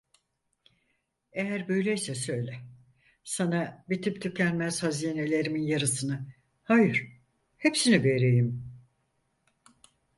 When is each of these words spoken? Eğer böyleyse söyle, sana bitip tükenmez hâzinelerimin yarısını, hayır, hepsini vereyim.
Eğer 1.33 1.67
böyleyse 1.67 2.15
söyle, 2.15 2.59
sana 3.23 3.85
bitip 3.89 4.21
tükenmez 4.21 4.83
hâzinelerimin 4.83 5.61
yarısını, 5.63 6.25
hayır, 6.63 7.07
hepsini 7.57 8.03
vereyim. 8.03 8.71